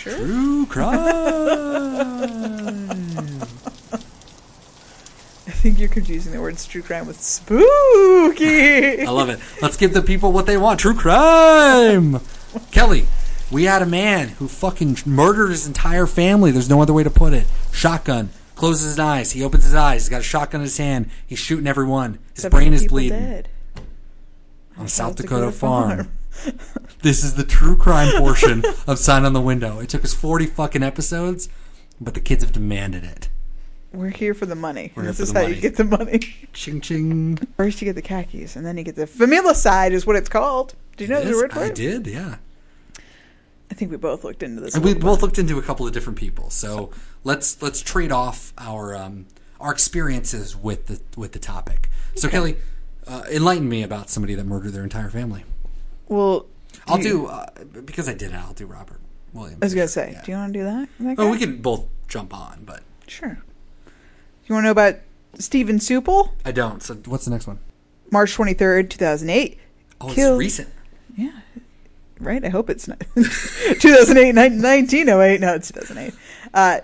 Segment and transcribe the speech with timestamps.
[0.00, 0.16] Sure.
[0.16, 0.98] True crime.
[5.46, 9.02] I think you're confusing the words true crime with spooky.
[9.06, 9.38] I love it.
[9.60, 10.80] Let's give the people what they want.
[10.80, 12.20] True crime.
[12.70, 13.06] Kelly,
[13.50, 16.50] we had a man who fucking murdered his entire family.
[16.50, 17.46] There's no other way to put it.
[17.72, 18.30] Shotgun.
[18.54, 19.32] Closes his eyes.
[19.32, 20.02] He opens his eyes.
[20.04, 21.10] He's got a shotgun in his hand.
[21.26, 22.18] He's shooting everyone.
[22.34, 23.18] His Seven brain is bleeding.
[23.18, 23.48] dead.
[24.78, 26.10] On South Dakota, farm.
[27.02, 29.80] This is the true crime portion of Sign on the Window.
[29.80, 31.48] It took us 40 fucking episodes,
[32.00, 33.28] but the kids have demanded it.
[33.92, 34.92] We're here for the money.
[34.94, 35.54] We're here this for is the how money.
[35.56, 36.20] you get the money.
[36.52, 37.36] Ching ching.
[37.56, 40.74] First you get the khakis, and then you get the familicide, is what it's called.
[40.96, 41.70] Do you know It there's word for it?
[41.72, 42.36] I did, yeah.
[43.70, 44.74] I think we both looked into this.
[44.74, 45.22] And we both bit.
[45.22, 46.50] looked into a couple of different people.
[46.50, 46.90] So
[47.24, 49.26] let's let's trade off our um,
[49.60, 51.88] our experiences with the with the topic.
[52.14, 52.56] So Kelly,
[53.06, 55.44] uh, enlighten me about somebody that murdered their entire family.
[56.08, 56.46] Well,
[56.90, 57.46] I'll do uh,
[57.84, 58.34] because I did it.
[58.36, 59.00] I'll do Robert
[59.32, 59.58] Williams.
[59.62, 60.22] I was gonna say, Yeah.
[60.24, 60.88] do you want to do that?
[61.00, 61.30] that Oh, guy?
[61.30, 63.38] we can both jump on, but Sure.
[64.46, 64.96] You want to know about
[65.38, 66.30] Stephen Sueppel?
[66.44, 66.82] I don't.
[66.82, 67.58] So what's the next one?
[68.10, 69.58] March twenty third, two thousand eight.
[70.00, 70.68] Oh, it's Killed- recent.
[71.16, 71.32] Yeah.
[72.18, 72.44] Right?
[72.44, 75.40] I hope it's not 2008, 1908.
[75.40, 76.12] No, it's 2008.
[76.52, 76.80] Uh,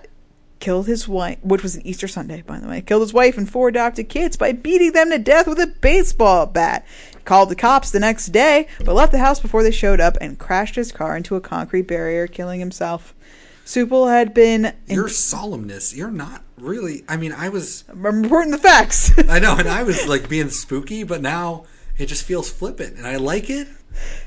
[0.59, 2.81] killed his wife, which was an Easter Sunday, by the way.
[2.81, 6.47] Killed his wife and four adopted kids by beating them to death with a baseball
[6.47, 6.85] bat.
[7.27, 10.39] Called the cops the next day, but left the house before they showed up and
[10.39, 13.13] crashed his car into a concrete barrier, killing himself.
[13.65, 14.67] Sueppel had been.
[14.87, 15.93] In, Your solemnness.
[15.93, 17.03] You're not really.
[17.09, 17.83] I mean, I was.
[17.89, 19.11] I'm reporting the facts.
[19.29, 21.65] I know, and I was like being spooky, but now
[21.97, 23.67] it just feels flippant, and I like it.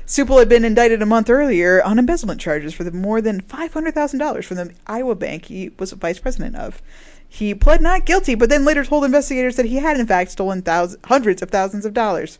[0.05, 4.45] Sueppel had been indicted a month earlier on embezzlement charges for the more than $500,000
[4.45, 6.83] from the Iowa bank he was vice president of.
[7.27, 10.61] He pled not guilty, but then later told investigators that he had, in fact, stolen
[10.61, 12.37] thousands, hundreds of thousands of dollars.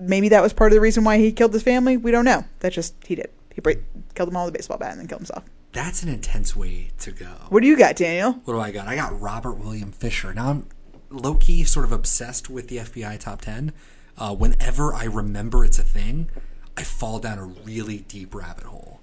[0.00, 1.96] Maybe that was part of the reason why he killed his family.
[1.96, 2.44] We don't know.
[2.60, 3.30] That's just, he did.
[3.54, 3.80] He break,
[4.14, 5.44] killed them all with a baseball bat and then killed himself.
[5.72, 7.30] That's an intense way to go.
[7.48, 8.32] What do you got, Daniel?
[8.44, 8.88] What do I got?
[8.88, 10.34] I got Robert William Fisher.
[10.34, 10.66] Now I'm
[11.10, 13.72] low key sort of obsessed with the FBI top 10.
[14.18, 16.28] Uh, whenever I remember it's a thing,
[16.76, 19.00] I fall down a really deep rabbit hole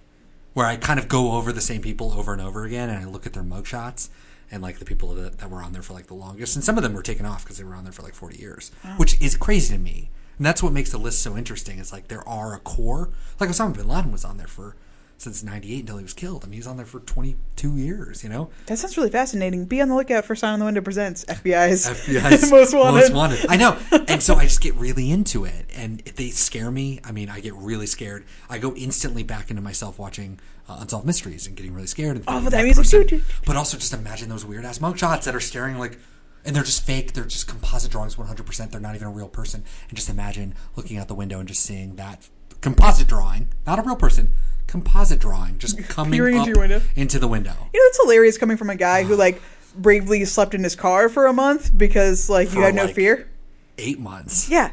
[0.54, 3.06] where I kind of go over the same people over and over again and I
[3.06, 4.10] look at their mugshots
[4.50, 6.56] and like the people that, that were on there for like the longest.
[6.56, 8.38] And some of them were taken off because they were on there for like 40
[8.38, 10.10] years, which is crazy to me.
[10.38, 11.80] And that's what makes the list so interesting.
[11.80, 13.10] It's like there are a core.
[13.40, 14.76] Like Osama bin Laden was on there for
[15.20, 16.44] since 98 until he was killed.
[16.44, 18.52] I mean, he was on there for 22 years, you know?
[18.68, 19.66] That sounds really fascinating.
[19.66, 23.48] Be on the lookout for Sign on the Window Presents FBI's, FBI's Most Wanted.
[23.50, 23.78] I know.
[24.08, 25.66] And so I just get really into it.
[25.76, 28.26] And if they scare me, I mean, I get really scared.
[28.48, 30.40] I go instantly back into myself watching
[30.70, 32.18] uh, Unsolved Mysteries and getting really scared.
[32.18, 33.24] And Oh, but that that music, person- doo, doo, doo.
[33.46, 35.98] But also just imagine those weird ass mugshots that are staring like,
[36.48, 37.14] and they're just fake.
[37.14, 38.72] They're just composite drawings 100%.
[38.72, 39.64] They're not even a real person.
[39.90, 42.28] And just imagine looking out the window and just seeing that
[42.62, 44.32] composite drawing, not a real person,
[44.66, 46.82] composite drawing just coming Peering into your window.
[46.96, 47.54] into the window.
[47.74, 49.42] You know, it's hilarious coming from a guy who like
[49.76, 52.96] bravely slept in his car for a month because like you For, had no like,
[52.96, 53.30] fear.
[53.78, 54.50] Eight months.
[54.50, 54.72] Yeah,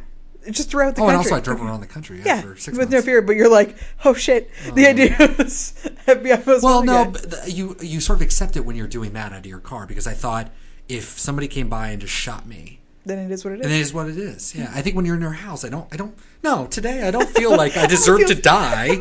[0.51, 1.33] just throughout the Oh, and country.
[1.33, 3.51] also I drove around the country yeah, Yeah, for with six no fear, but you're
[3.51, 4.51] like, oh shit.
[4.75, 4.91] the oh.
[4.91, 5.75] idea was
[6.07, 7.31] FBI was Well, really no, good.
[7.31, 9.87] but you you sort of accept it when you're doing that out of your car
[9.87, 10.51] because I thought
[10.89, 13.67] if somebody came by and just shot me, then it is what it is.
[13.67, 14.55] and it is what it is.
[14.55, 16.17] Yeah, I think when you're in your house, I don't, I don't.
[16.43, 18.99] No, today I don't feel like I deserve to die.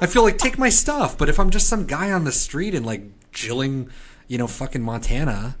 [0.00, 1.18] I feel like take my stuff.
[1.18, 3.02] But if I'm just some guy on the street and like
[3.32, 3.90] Gilling,
[4.28, 5.56] you know, fucking Montana,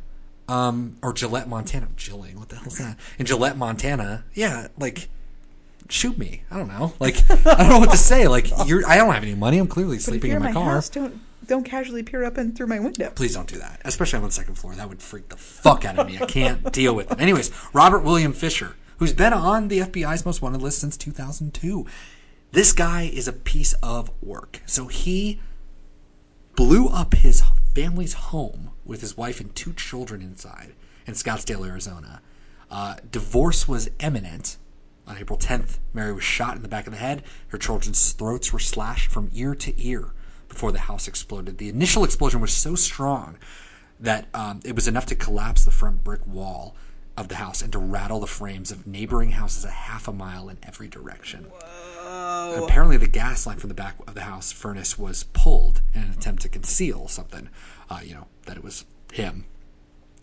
[0.48, 2.96] um, or Gillette, Montana, Gilling, what the hell's that?
[3.18, 5.08] In Gillette, Montana, yeah, like.
[5.88, 6.42] Shoot me!
[6.50, 6.94] I don't know.
[7.00, 8.26] Like I don't know what to say.
[8.26, 8.86] Like you're.
[8.88, 9.58] I don't have any money.
[9.58, 10.74] I'm clearly sleeping in my, my car.
[10.74, 13.10] house, don't don't casually peer up and through my window.
[13.14, 14.74] Please don't do that, especially on the second floor.
[14.74, 16.18] That would freak the fuck out of me.
[16.20, 17.20] I can't deal with it.
[17.20, 21.86] Anyways, Robert William Fisher, who's been on the FBI's most wanted list since 2002.
[22.52, 24.60] This guy is a piece of work.
[24.66, 25.40] So he
[26.54, 27.42] blew up his
[27.74, 30.74] family's home with his wife and two children inside
[31.06, 32.20] in Scottsdale, Arizona.
[32.70, 34.56] Uh, divorce was imminent.
[35.06, 37.24] On April 10th, Mary was shot in the back of the head.
[37.48, 40.12] Her children's throats were slashed from ear to ear
[40.52, 41.58] before the house exploded.
[41.58, 43.38] The initial explosion was so strong
[43.98, 46.76] that um, it was enough to collapse the front brick wall
[47.16, 50.48] of the house and to rattle the frames of neighboring houses a half a mile
[50.48, 51.46] in every direction.
[52.04, 56.10] Apparently, the gas line from the back of the house furnace was pulled in an
[56.10, 57.48] attempt to conceal something,
[57.88, 59.44] uh, you know, that it was him.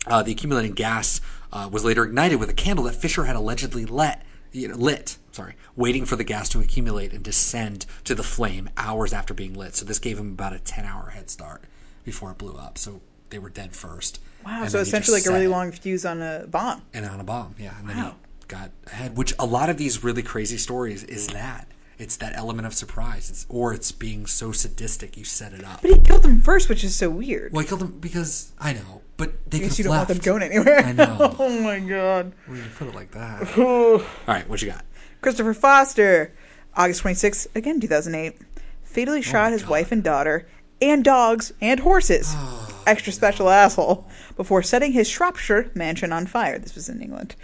[0.06, 1.20] Uh, the accumulating gas
[1.52, 5.16] uh, was later ignited with a candle that Fisher had allegedly let, you know, lit.
[5.32, 9.54] Sorry, waiting for the gas to accumulate and descend to the flame hours after being
[9.54, 9.76] lit.
[9.76, 11.62] So this gave him about a ten-hour head start
[12.04, 12.76] before it blew up.
[12.78, 13.00] So
[13.30, 14.20] they were dead first.
[14.44, 16.82] Wow, And so essentially like a really long fuse on a bomb.
[16.92, 17.54] and on a bomb.
[17.58, 18.14] Yeah, and then Wow.
[18.40, 19.16] he got ahead.
[19.16, 21.68] Which a lot of these really crazy stories is that
[22.00, 23.30] It's that element of surprise.
[23.30, 25.82] It's or it's being so sadistic you set it up.
[25.82, 27.52] But he killed them first, which is so weird.
[27.52, 30.08] Well, I killed them because I know, but they could you don't left.
[30.08, 30.80] want them going anywhere.
[30.80, 31.36] I know.
[31.38, 32.32] oh my god.
[32.46, 33.58] When you put it like that.
[33.58, 34.84] All right, what you got?
[35.20, 36.32] Christopher Foster,
[36.74, 38.38] August 26th, again 2008,
[38.82, 39.70] fatally oh shot my his God.
[39.70, 40.48] wife and daughter,
[40.80, 42.32] and dogs, and horses.
[42.34, 44.08] Oh Extra special asshole.
[44.36, 46.58] Before setting his Shropshire mansion on fire.
[46.58, 47.34] This was in England.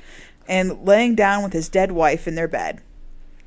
[0.48, 2.80] And laying down with his dead wife in their bed.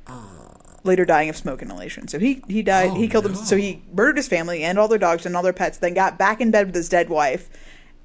[0.06, 0.39] Oh.
[0.82, 2.08] Later dying of smoke inhalation.
[2.08, 2.90] So he, he died.
[2.90, 3.32] Oh, he killed him.
[3.32, 3.38] no.
[3.42, 5.78] So he murdered his family and all their dogs and all their pets.
[5.78, 7.50] Then got back in bed with his dead wife.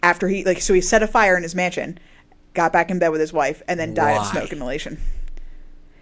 [0.03, 1.97] After he like, so he set a fire in his mansion,
[2.53, 4.99] got back in bed with his wife, and then died of smoke inhalation.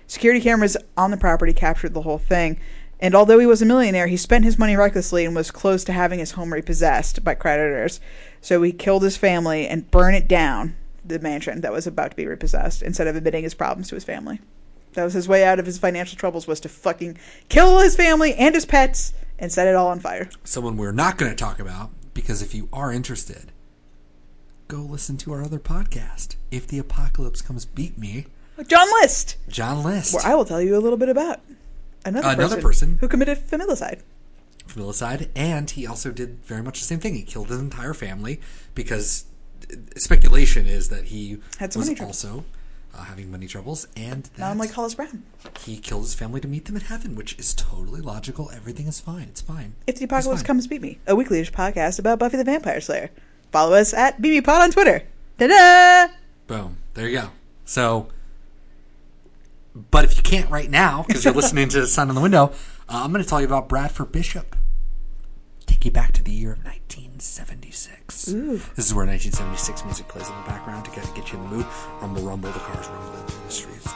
[0.08, 2.60] Security cameras on the property captured the whole thing.
[3.00, 5.94] And although he was a millionaire, he spent his money recklessly and was close to
[5.94, 8.00] having his home repossessed by creditors.
[8.42, 12.18] So he killed his family and burned it down, the mansion that was about to
[12.18, 14.40] be repossessed, instead of admitting his problems to his family.
[14.94, 17.18] That was his way out of his financial troubles was to fucking
[17.50, 20.30] kill his family and his pets and set it all on fire.
[20.44, 23.51] Someone we're not going to talk about because if you are interested,
[24.68, 26.36] go listen to our other podcast.
[26.51, 28.28] If the apocalypse comes, beep me.
[28.68, 30.13] John List, John List.
[30.13, 31.39] where I will tell you a little bit about
[32.06, 32.98] another, Another person, person.
[33.00, 34.01] who committed familicide.
[34.68, 37.16] from Millicide, and he also did very much the same thing.
[37.16, 38.39] He killed his entire family
[38.75, 39.25] because
[39.72, 42.46] uh, speculation is that he Had some was also
[42.94, 45.24] uh, having money troubles, and Not that unlike Hollis Brown.
[45.60, 48.51] he killed his family to meet them in heaven, which is totally logical.
[48.54, 49.24] Everything is fine.
[49.24, 49.75] It's fine.
[49.88, 51.00] If the apocalypse comes, beep me.
[51.07, 53.10] A weekly podcast about Buffy the Vampire Slayer.
[53.51, 55.04] Follow us at BBPod on Twitter.
[55.40, 56.13] Ta-da!
[56.48, 56.78] Boom.
[56.94, 57.30] There you go.
[57.66, 58.07] So,
[59.92, 62.51] but if you can't right now because you're listening to the Sign on the Window,
[62.89, 64.56] uh, I'm going to tell you about Bradford Bishop.
[65.83, 68.30] Take you back to the year of 1976.
[68.30, 68.56] Ooh.
[68.74, 71.44] This is where 1976 music plays in the background to kind of get you in
[71.44, 71.65] the mood.
[72.00, 73.91] Rumble, rumble, the cars rumbling in the streets.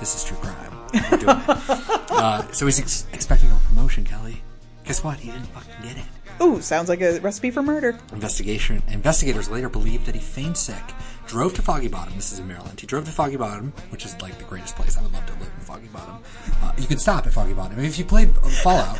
[0.00, 0.72] This is true crime.
[1.12, 1.48] We're doing it.
[2.10, 4.42] uh, so he's ex- expecting a promotion, Kelly.
[4.82, 5.20] Guess what?
[5.20, 6.42] He didn't fucking get it.
[6.42, 7.96] Ooh, sounds like a recipe for murder.
[8.12, 10.82] Investigation investigators later believed that he feigned sick,
[11.28, 12.14] drove to Foggy Bottom.
[12.16, 12.80] This is in Maryland.
[12.80, 14.98] He drove to Foggy Bottom, which is like the greatest place.
[14.98, 16.16] I would love to live in Foggy Bottom.
[16.60, 17.78] Uh, you can stop at Foggy Bottom.
[17.78, 18.34] If you played
[18.64, 18.98] Fallout,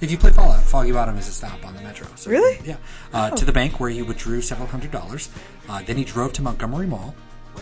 [0.00, 2.06] if you play Fallout, Foggy Bottom is a stop on the metro.
[2.16, 2.58] So, Really?
[2.64, 2.76] Yeah.
[3.12, 5.28] Uh, To the bank where he withdrew several hundred dollars.
[5.68, 7.14] Uh, then he drove to Montgomery Mall,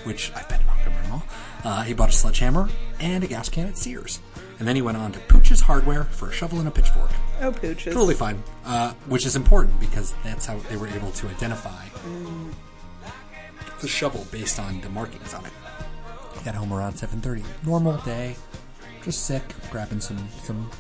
[0.04, 1.22] which I've been to Montgomery Mall.
[1.64, 2.68] Uh, he bought a sledgehammer
[3.00, 4.20] and a gas can at Sears.
[4.58, 7.10] And then he went on to Pooch's Hardware for a shovel and a pitchfork.
[7.40, 7.92] Oh, pooches.
[7.92, 8.42] Totally fine.
[8.64, 11.86] Uh, which is important because that's how they were able to identify
[13.80, 15.52] the shovel based on the markings on it.
[16.44, 17.42] Got home around 7:30.
[17.64, 18.36] Normal day.
[19.02, 20.70] Just sick, grabbing some some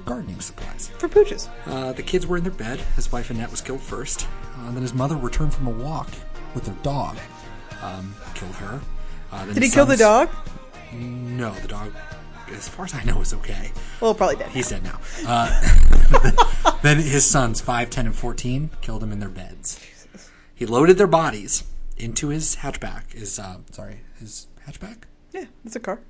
[0.00, 0.88] gardening supplies.
[0.98, 1.48] For pooches.
[1.66, 2.80] Uh, the kids were in their bed.
[2.96, 4.26] His wife Annette was killed first.
[4.58, 6.08] Uh, then his mother returned from a walk
[6.54, 7.18] with their dog.
[7.82, 8.80] Um, killed her.
[9.30, 10.30] Uh, then Did he kill the dog?
[10.92, 11.92] No, the dog,
[12.50, 13.72] as far as I know, is okay.
[14.00, 14.50] Well, probably dead.
[14.50, 15.00] He's dead now.
[15.26, 19.80] Uh, then his sons, 5, 10, and 14, killed him in their beds.
[20.54, 21.64] He loaded their bodies
[21.96, 23.12] into his hatchback.
[23.12, 25.04] His, uh, sorry, his hatchback?
[25.32, 26.00] yeah, it's a car.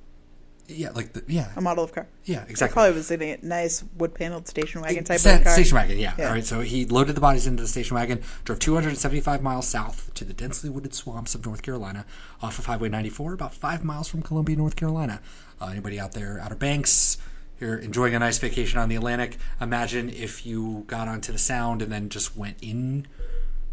[0.68, 2.06] Yeah, like the, yeah, A model of car.
[2.24, 2.74] yeah, exactly.
[2.74, 5.52] Probably was in a nice wood-paneled station wagon type car.
[5.52, 6.14] Station wagon, yeah.
[6.16, 6.26] Yeah.
[6.28, 10.14] All right, so he loaded the bodies into the station wagon, drove 275 miles south
[10.14, 12.06] to the densely wooded swamps of North Carolina,
[12.40, 15.20] off of Highway 94, about five miles from Columbia, North Carolina.
[15.60, 17.18] Uh, anybody out there, Outer Banks,
[17.60, 19.36] you're enjoying a nice vacation on the Atlantic.
[19.60, 23.06] Imagine if you got onto the Sound and then just went in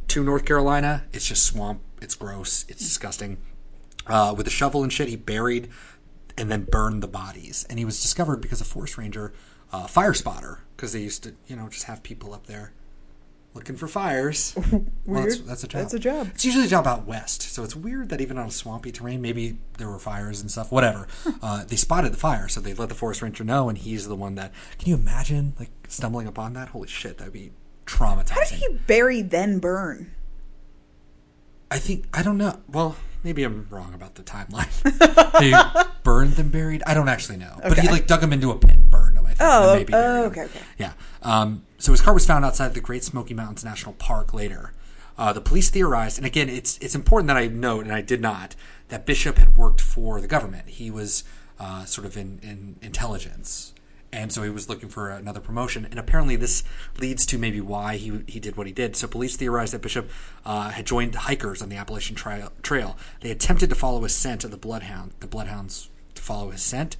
[0.09, 1.03] to North Carolina.
[1.13, 1.81] It's just swamp.
[2.01, 2.65] It's gross.
[2.67, 3.37] It's disgusting.
[4.07, 5.69] Uh, with a shovel and shit, he buried
[6.39, 7.65] and then burned the bodies.
[7.69, 9.33] And he was discovered because a forest ranger,
[9.71, 12.73] uh, fire spotter, because they used to, you know, just have people up there
[13.53, 14.55] looking for fires.
[15.05, 15.47] Well, that's, Weird.
[15.47, 15.81] that's a job.
[15.81, 16.27] That's a job.
[16.35, 19.23] It's usually a job out west, so it's weird that even on a swampy terrain,
[19.23, 20.71] maybe there were fires and stuff.
[20.71, 21.07] Whatever.
[21.41, 24.15] Uh, they spotted the fire, so they let the forest ranger know, and he's the
[24.15, 24.51] one that.
[24.77, 26.69] Can you imagine like stumbling upon that?
[26.69, 27.49] Holy shit, that'd be
[27.87, 28.29] traumatizing.
[28.29, 30.11] How did he bury then burn?
[31.71, 32.59] I think I don't know.
[32.67, 34.69] Well, maybe I'm wrong about the timeline.
[35.39, 35.53] they
[36.03, 36.83] burned them buried.
[36.85, 39.25] I don't actually know, but he like dug them into a pit and burned them.
[39.25, 39.41] I think.
[39.41, 40.59] Oh, maybe oh, okay, okay.
[40.77, 40.93] Yeah.
[41.21, 44.73] Um, so his car was found outside the Great Smoky Mountains National Park later.
[45.17, 48.21] Uh, the police theorized, and again, it's it's important that I note, and I did
[48.21, 48.55] not,
[48.87, 50.69] that Bishop had worked for the government.
[50.69, 51.25] He was
[51.59, 53.73] uh, sort of in, in intelligence,
[54.11, 55.85] and so he was looking for another promotion.
[55.85, 56.63] And apparently, this
[56.99, 58.95] leads to maybe why he he did what he did.
[58.95, 60.09] So police theorized that Bishop
[60.45, 62.51] uh, had joined hikers on the Appalachian Trail.
[62.61, 62.97] Trail.
[63.21, 65.13] They attempted to follow his scent of the bloodhound.
[65.19, 66.97] The bloodhounds to follow his scent,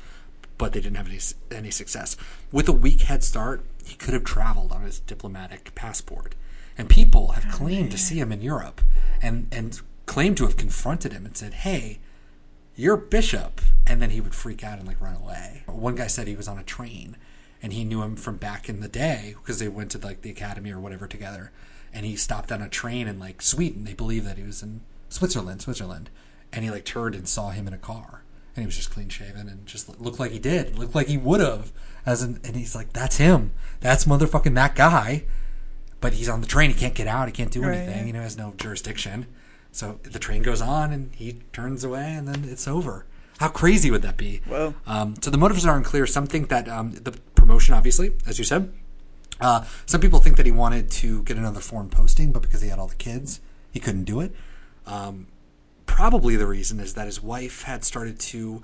[0.58, 1.20] but they didn't have any
[1.52, 2.16] any success.
[2.52, 6.36] With a weak head start, he could have traveled on his diplomatic passport,
[6.78, 8.82] and people have claimed to see him in Europe,
[9.22, 12.00] and and claimed to have confronted him and said, "Hey,
[12.80, 15.64] "You're Bishop," and then he would freak out and like run away.
[15.66, 17.18] One guy said he was on a train,
[17.62, 20.30] and he knew him from back in the day because they went to like the
[20.30, 21.52] academy or whatever together.
[21.94, 23.84] And he stopped on a train in like Sweden.
[23.84, 26.10] They believe that he was in Switzerland, Switzerland,
[26.54, 28.24] and he like turned and saw him in a car,
[28.56, 31.18] and he was just clean shaven and just looked like he did, looked like he
[31.18, 31.74] would have.
[32.06, 33.52] As an, and he's like, "That's him.
[33.82, 35.26] That's motherfucking that guy."
[36.00, 36.70] But he's on the train.
[36.70, 37.28] He can't get out.
[37.28, 38.08] He can't do Right, anything.
[38.08, 39.26] You know, has no jurisdiction.
[39.72, 43.06] So the train goes on, and he turns away, and then it's over.
[43.40, 44.42] How crazy would that be?
[44.46, 44.74] Whoa.
[44.86, 46.06] Um, so the motives are unclear.
[46.06, 48.74] Some think that um, the promotion, obviously, as you said.
[49.40, 52.68] Uh, some people think that he wanted to get another foreign posting, but because he
[52.68, 53.40] had all the kids,
[53.72, 54.36] he couldn't do it.
[54.86, 55.28] Um,
[55.86, 58.62] probably the reason is that his wife had started to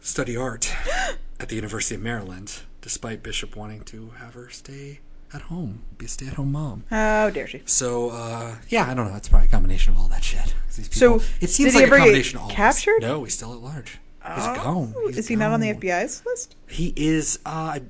[0.00, 0.70] study art
[1.40, 5.00] at the University of Maryland, despite Bishop wanting to have her stay
[5.34, 6.84] at home, be a stay-at-home mom.
[6.90, 7.62] How dare she?
[7.66, 9.16] So uh, yeah, I don't know.
[9.16, 10.54] It's probably a combination of all that shit.
[10.76, 12.48] These So, people, it seems did he like a ever get combination of all.
[12.48, 12.56] this.
[12.56, 13.00] captured?
[13.02, 13.98] No, he's still at large.
[14.24, 14.94] He's Oh, gone.
[15.06, 15.80] He's is he not on the gone.
[15.82, 16.54] FBI's list?
[16.68, 17.38] He is.
[17.46, 17.80] Uh,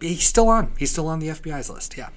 [0.00, 0.72] he's still on.
[0.78, 1.96] He's still on the FBI's list.
[1.96, 2.08] Yeah.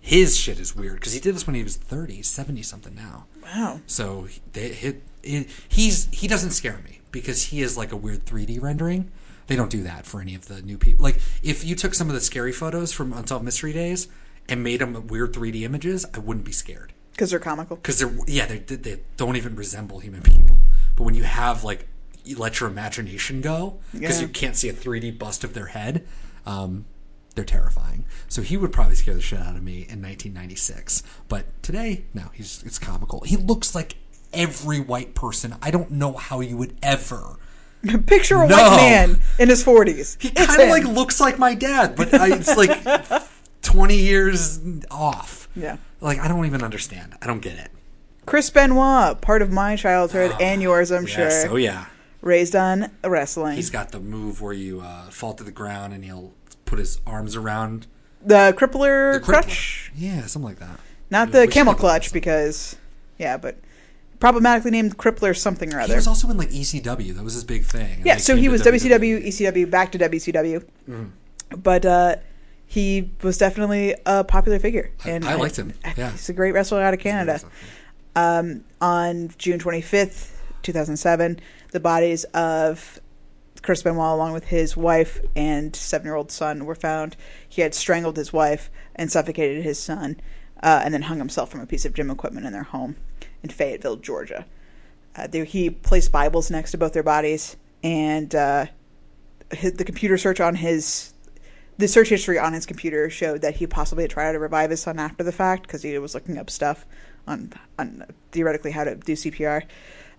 [0.00, 3.26] His shit is weird because he did this when he was 30, 70 something now.
[3.42, 3.80] Wow.
[3.86, 8.24] So they, he, he, he's he doesn't scare me because he is like a weird
[8.26, 9.10] 3D rendering.
[9.52, 11.02] They don't do that for any of the new people.
[11.02, 14.08] Like if you took some of the scary photos from Unsolved Mystery Days
[14.48, 17.76] and made them weird 3D images, I wouldn't be scared Because they're comical.
[17.76, 20.56] because they're yeah they they don't even resemble human people.
[20.96, 21.86] But when you have like
[22.24, 24.26] you let your imagination go because Yeah.
[24.26, 26.06] you can't see a 3D bust of their head,
[26.46, 26.86] um,
[27.34, 28.06] they're terrifying.
[28.28, 31.02] So he would probably scare the shit out of me in 1996.
[31.28, 33.20] But today, no, he's it's comical.
[33.26, 33.96] He looks like
[34.32, 35.56] every white person.
[35.60, 37.36] I don't know how you would ever.
[38.06, 38.56] Picture a No.
[38.56, 40.20] white man in his 40s.
[40.20, 43.22] He kind of like looks like my dad, but I, it's like
[43.62, 44.60] 20 years
[44.90, 45.48] off.
[45.56, 45.76] Yeah.
[46.00, 47.14] Like I don't even understand.
[47.20, 47.70] I don't get it.
[48.24, 51.42] Chris Benoit, part of my childhood and yours, I'm Yes.
[51.42, 51.52] sure.
[51.52, 51.86] Oh yeah.
[52.20, 53.56] Raised on wrestling.
[53.56, 56.32] He's got the move where you uh, fall to the ground and he'll
[56.64, 57.88] put his arms around
[58.24, 59.22] the crippler the crippler.
[59.24, 59.90] crutch.
[59.96, 60.78] Yeah, something like that.
[61.10, 62.76] Not the camel clutch because,
[63.18, 63.56] yeah, but
[64.22, 65.94] problematically named crippler something or other.
[65.94, 67.12] He was also in like ECW.
[67.16, 67.96] That was his big thing.
[67.96, 70.64] And yeah, so he was WCW, ECW, back to WCW.
[71.50, 72.16] But uh,
[72.64, 74.92] he was definitely a popular figure.
[75.04, 76.12] And I liked him, yeah.
[76.12, 77.40] He's a great wrestler out of Canada.
[78.14, 80.30] um, on June 25th,
[80.62, 81.40] 2007,
[81.72, 83.00] the bodies of
[83.60, 87.16] Chris Benoit, along with his wife and seven year old son, were found.
[87.48, 90.20] He had strangled his wife and suffocated his son,
[90.62, 92.94] uh, and then hung himself from a piece of gym equipment in their home
[93.42, 94.46] in Fayetteville, Georgia.
[95.14, 98.66] Uh, there, he placed Bibles next to both their bodies, and uh,
[99.52, 101.12] his, the computer search on his
[101.78, 104.80] the search history on his computer showed that he possibly had tried to revive his
[104.80, 106.86] son after the fact because he was looking up stuff
[107.26, 109.64] on on theoretically how to do CPR.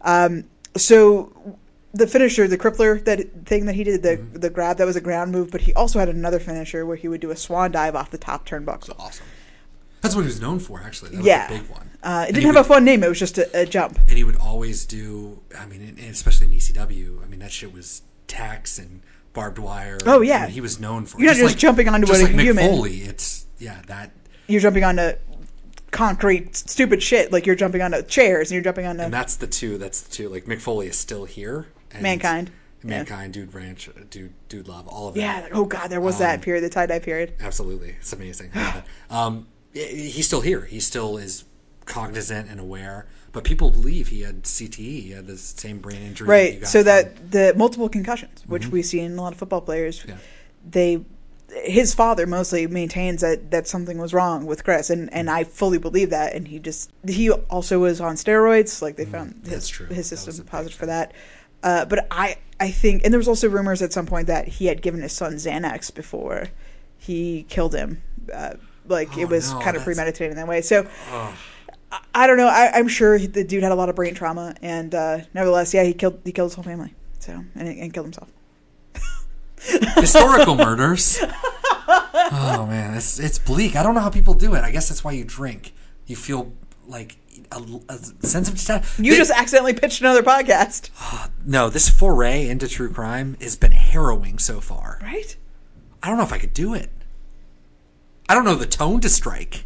[0.02, 1.58] Um, so
[1.94, 5.02] the finisher, the crippler that thing that he did, the the grab that was a
[5.02, 7.96] ground move, but he also had another finisher where he would do a swan dive
[7.96, 9.00] off the top turnbuckle.
[9.00, 9.26] Awesome.
[10.04, 11.10] That's what he was known for, actually.
[11.12, 11.90] That was Yeah, the big one.
[12.04, 13.98] Uh, it And didn't have would- a fun name; it was just a, a jump.
[14.08, 15.42] And he would always do.
[15.58, 17.24] I mean, and especially in ECW.
[17.24, 19.98] I mean, that shit was tacks and barbed wire.
[20.06, 20.40] Oh, yeah.
[20.40, 21.20] I mean, he was known for.
[21.20, 22.70] You're not just jumping onto just a like Mick human.
[22.70, 22.98] Foley.
[22.98, 24.12] It's yeah that.
[24.48, 25.14] You're jumping onto
[25.92, 27.32] concrete, stupid shit.
[27.32, 29.04] Like you're jumping onto chairs and you're jumping onto.
[29.04, 29.78] And that's the two.
[29.78, 30.30] That's the two.
[30.30, 31.68] Like Mick Foley is still here.
[31.92, 32.52] And Mankind.
[32.86, 35.22] Mankind, Dude Ranch, Dude, Dude Love, all of it.
[35.22, 35.40] yeah.
[35.44, 37.32] like, oh God, there was that period, the tie dye period.
[37.40, 38.52] Absolutely, it's amazing.
[38.54, 38.84] I love it.
[39.10, 40.62] Um, he's still here.
[40.66, 41.44] He still is
[41.86, 43.06] cognizant and aware.
[43.32, 45.02] But people believe he had CTE.
[45.02, 46.28] He had the same brain injury.
[46.28, 46.60] that Right.
[46.62, 49.62] got So from- that the multiple concussions, which we see in a lot of football
[49.62, 50.18] players, Yeah.
[50.70, 51.04] they
[51.66, 55.78] his father mostly maintains that that something was wrong with Chris, and and I fully
[55.78, 56.34] believe that.
[56.34, 58.82] And he just he also was on steroids.
[58.82, 59.50] Like they found his Mm-hmm.
[59.52, 59.86] That's true.
[59.88, 61.12] his That was system positive for that.
[61.64, 64.66] Uh, but I I think, and there was also rumors at some point that he
[64.68, 66.48] had given his son Xanax before
[66.98, 68.02] he killed him.
[68.34, 68.54] Uh,
[68.88, 70.62] like it Oh, was no, kind of premeditated in that way.
[70.62, 71.38] So Oh,
[71.92, 72.48] I, I don't know.
[72.48, 75.84] I, I'm sure the dude had a lot of brain trauma, and uh, nevertheless, yeah,
[75.84, 76.94] he killed he killed his whole family.
[77.20, 78.30] So and, and killed himself.
[79.96, 81.20] historical murders.
[81.88, 83.76] Oh man, it's it's bleak.
[83.76, 84.64] I don't know how people do it.
[84.64, 85.74] I guess that's why you drink.
[86.06, 86.52] You feel
[86.86, 87.18] like
[87.52, 87.98] a, a
[88.28, 90.90] sense of detach- You They- just accidentally pitched another podcast,
[91.46, 91.70] no.
[91.70, 95.00] This foray into true crime has been harrowing so far.
[95.02, 95.36] right?
[96.02, 96.90] I don't know if I could do it.
[98.30, 99.66] I don't know the tone to strike.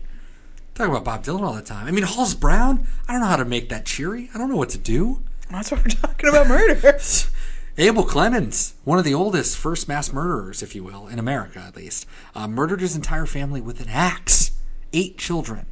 [0.76, 1.88] Talk about Bob Dylan all the time.
[1.88, 2.86] I mean, Hollis Brown.
[3.08, 4.30] I don't know how to make that cheery.
[4.34, 5.22] I don't know what to do.
[5.50, 7.00] That's what we're talking about murder.
[7.80, 11.76] Abel Clemens, one of the oldest first mass murderers, if you will, in America at
[11.76, 14.52] least, uh, murdered his entire family with an axe.
[14.94, 15.68] Eight children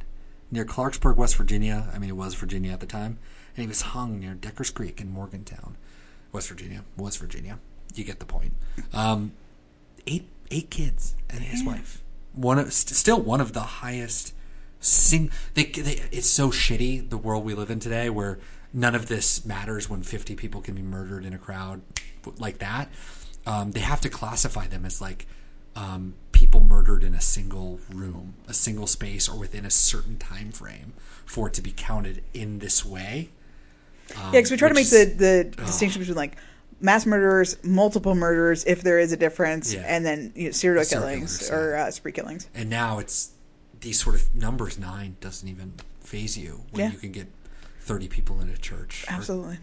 [0.50, 1.88] near Clarksburg, West Virginia.
[1.92, 3.18] I mean, it was Virginia at the time.
[3.56, 5.76] and he was hung near Deckers Creek in Morgantown,
[6.32, 6.84] West Virginia.
[6.96, 7.58] West Virginia.
[7.94, 8.52] You get the point.
[8.92, 9.32] Um,
[10.06, 12.02] eight eight kids and his wife.
[12.36, 14.32] One of, st- still one of the highest
[14.80, 15.30] sing.
[15.54, 18.38] They, they it's so shitty the world we live in today where
[18.72, 21.80] none of this matters when fifty people can be murdered in a crowd
[22.38, 22.88] like that.
[23.46, 25.26] Um, they have to classify them as like
[25.76, 30.52] um, people murdered in a single room, a single space, or within a certain time
[30.52, 30.92] frame
[31.24, 33.30] for it to be counted in this way.
[34.14, 36.36] Um, Yeah, because we try to make is- the, the distinction between like
[36.80, 39.80] mass murderers, multiple murders, if there is a difference, Yeah.
[39.86, 42.48] and then you know, serial Serial killings or uh, spree killings.
[42.54, 43.30] and now it's
[43.80, 46.92] these sort of numbers nine doesn't even phase you when Yeah.
[46.92, 47.26] you can get
[47.80, 49.58] 30 people in a church Absolutely.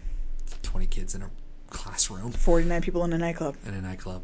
[0.61, 1.29] 20 kids in a
[1.69, 3.55] classroom 49 people in a nightclub.
[3.65, 4.21] in a nightclub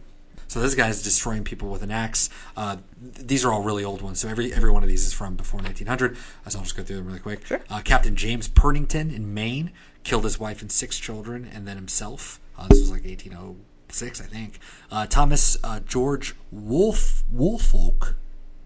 [0.47, 4.19] so this guy's destroying people with an axe uh, these are all really old ones
[4.19, 6.15] so every every one of these is from before 1900
[6.47, 7.59] so i'll just go through them really quick Sure.
[7.69, 9.71] uh, captain james pernington in maine
[10.09, 14.25] killed his wife and six children and then himself uh, this was like 1806 i
[14.25, 14.59] think
[14.91, 18.15] uh, thomas uh, george wolf wolfolk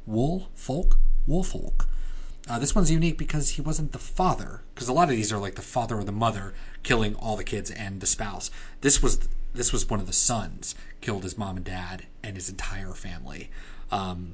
[0.05, 0.97] Woolfolk?
[1.27, 1.87] Woolfolk.
[2.49, 4.61] Uh, this one's unique because he wasn't the father.
[4.73, 7.43] Because a lot of these are like the father or the mother killing all the
[7.43, 8.51] kids and the spouse.
[8.81, 12.49] This was this was one of the sons killed his mom and dad and his
[12.49, 13.51] entire family
[13.91, 14.33] um,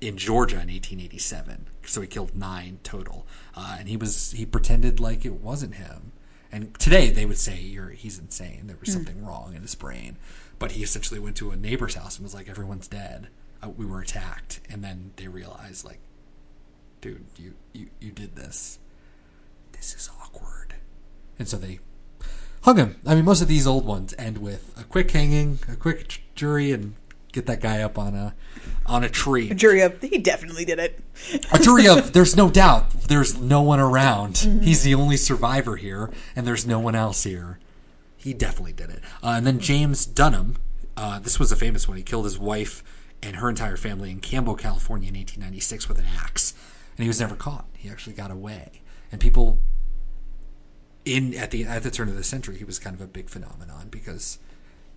[0.00, 1.66] in Georgia in 1887.
[1.84, 6.12] So he killed nine total, uh, and he was he pretended like it wasn't him.
[6.50, 8.66] And today they would say you're he's insane.
[8.66, 10.16] There was something wrong in his brain.
[10.58, 13.28] But he essentially went to a neighbor's house and was like, everyone's dead.
[13.62, 15.98] Uh, we were attacked, and then they realized like
[17.00, 18.78] dude, you, you, you did this.
[19.72, 20.74] This is awkward.
[21.38, 21.78] And so they
[22.62, 22.96] hung him.
[23.06, 26.72] I mean, most of these old ones end with a quick hanging, a quick jury,
[26.72, 26.94] and
[27.32, 28.34] get that guy up on a
[28.86, 29.50] on a tree.
[29.50, 31.00] A jury of, he definitely did it.
[31.52, 32.90] A jury of there's no doubt.
[32.90, 34.38] There's no one around.
[34.62, 37.58] He's the only survivor here, and there's no one else here.
[38.16, 39.02] He definitely did it.
[39.22, 40.56] Uh, and then James Dunham.
[40.96, 41.96] Uh, this was a famous one.
[41.96, 42.82] He killed his wife
[43.22, 46.54] and her entire family in Campbell, California, in 1896 with an axe,
[46.96, 47.66] and he was never caught.
[47.76, 49.60] He actually got away, and people
[51.04, 53.28] in at the at the turn of the century, he was kind of a big
[53.28, 54.38] phenomenon because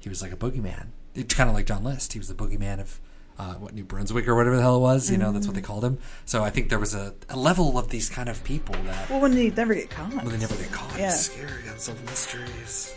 [0.01, 0.87] he was like a boogeyman.
[1.15, 2.13] It's kind of like John List.
[2.13, 2.99] He was the boogeyman of
[3.37, 5.09] uh, what New Brunswick or whatever the hell it was.
[5.09, 5.97] You know, that's what they called him.
[6.25, 9.19] So I think there was a, a level of these kind of people that Well,
[9.21, 10.13] when they never get caught.
[10.13, 10.97] When they never get caught.
[10.97, 11.07] Yeah.
[11.09, 11.67] It's scary.
[11.69, 12.95] Unsolved mysteries.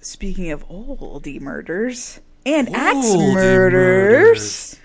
[0.00, 4.80] Speaking of oldie murders and axe murders, murders.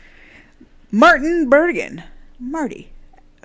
[0.91, 2.03] Martin Bergen,
[2.39, 2.91] Marty,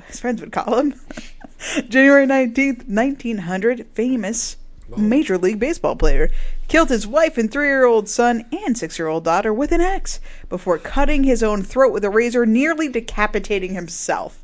[0.06, 0.94] his friends would call him,
[1.88, 4.56] January 19th, 1900, famous
[4.96, 6.30] Major League Baseball player,
[6.72, 9.82] killed his wife and three year old son and six year old daughter with an
[9.82, 14.42] axe before cutting his own throat with a razor, nearly decapitating himself.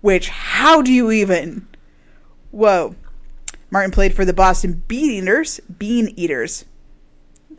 [0.00, 1.68] Which, how do you even?
[2.50, 2.96] Whoa.
[3.70, 6.64] Martin played for the Boston Bean Eaters, Bean Eaters.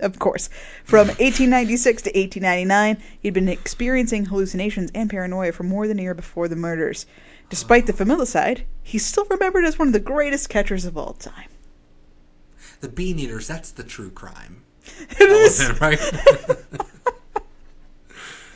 [0.01, 0.49] Of course.
[0.83, 6.13] From 1896 to 1899, he'd been experiencing hallucinations and paranoia for more than a year
[6.13, 7.05] before the murders.
[7.49, 11.47] Despite the familicide, he's still remembered as one of the greatest catchers of all time.
[12.79, 13.47] The bean eaters.
[13.47, 14.63] That's the true crime.
[15.19, 15.79] It is.
[15.81, 15.99] right?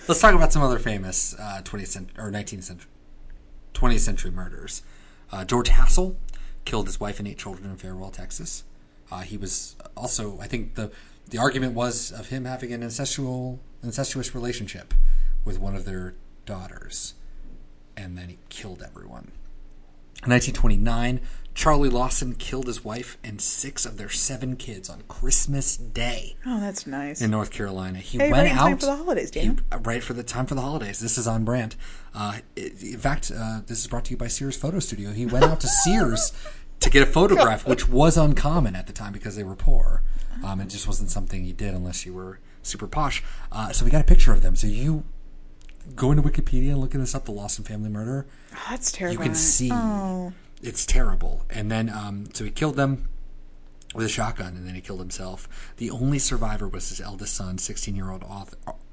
[0.07, 2.89] Let's talk about some other famous uh, 20th century or 19th century
[3.73, 4.83] 20th century murders.
[5.31, 6.15] Uh, George Hassel
[6.65, 8.63] killed his wife and eight children in Farwell, Texas.
[9.11, 10.91] Uh, he was also, I think the
[11.29, 14.93] the argument was of him having an incestual incestuous relationship
[15.45, 16.13] with one of their
[16.45, 17.13] daughters,
[17.95, 19.31] and then he killed everyone.
[20.23, 21.19] In 1929,
[21.55, 26.59] Charlie Lawson killed his wife and six of their seven kids on Christmas Day Oh,
[26.59, 27.21] that's nice.
[27.21, 27.97] in North Carolina.
[27.99, 29.61] He Hey, went right out time for the holidays, he- Dan.
[29.71, 30.99] uh, right for the time for the holidays.
[30.99, 31.75] This is on brand.
[32.13, 35.11] Uh, in fact, uh, this is brought to you by Sears Photo Studio.
[35.11, 36.31] He went out to Sears
[36.79, 40.03] to get a photograph, which was uncommon at the time because they were poor.
[40.43, 43.23] Um, it just wasn't something you did unless you were super posh.
[43.51, 44.55] Uh, so we got a picture of them.
[44.55, 45.03] So you
[45.95, 49.13] go to Wikipedia and looking this up, the Lawson family murder Oh, that's terrible.
[49.13, 51.45] you can see Oh, it's terrible.
[51.49, 53.07] And then, um, so he killed them
[53.95, 55.49] with a shotgun, and then he killed himself.
[55.77, 58.23] The only survivor was his eldest son, sixteen-year-old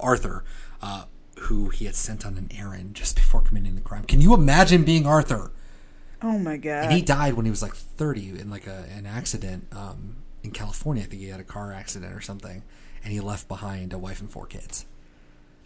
[0.00, 0.44] Arthur,
[0.82, 1.04] uh,
[1.40, 4.04] who he had sent on an errand just before committing the crime.
[4.04, 5.52] Can you imagine being Arthur?
[6.20, 6.84] oh my god.
[6.84, 10.50] And he died when he was like thirty in like a, an accident um, in
[10.50, 11.04] California.
[11.04, 12.64] I think he had a car accident or something,
[13.04, 14.84] and he left behind a wife and four kids.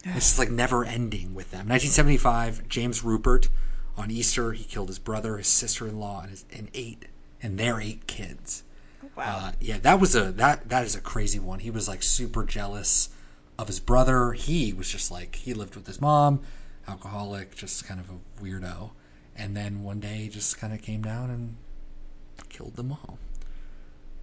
[0.17, 1.69] It's just like never ending with them.
[1.69, 3.49] 1975, James Ruppert
[3.97, 7.07] on Easter, he killed his brother, his sister-in-law, and, his, and eight
[7.43, 8.63] and their eight kids.
[9.17, 9.39] wow.
[9.41, 11.59] Uh, yeah, that was a that that is a crazy one.
[11.59, 13.11] He was like super jealous
[13.59, 14.33] of his brother.
[14.33, 16.41] He was just like he lived with his mom,
[16.89, 18.91] alcoholic, just kind of a weirdo.
[19.37, 21.57] And then one day, he just kind of came down and
[22.49, 23.19] killed them all.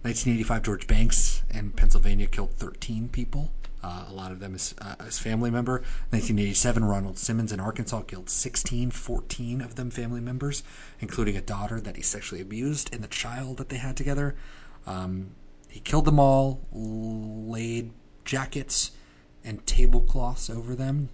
[0.02, 3.50] 1985, George Banks in Pennsylvania killed 13 people.
[3.82, 5.80] Uh, a lot of them as, uh, as family member.
[6.10, 10.62] 1987, Ronald Simmons in Arkansas killed 16, 14 of them family members,
[11.00, 14.36] including a daughter that he sexually abused and the child that they had together.
[14.86, 15.30] Um,
[15.68, 17.92] he killed them all, laid
[18.24, 18.90] jackets
[19.44, 21.08] and tablecloths over them,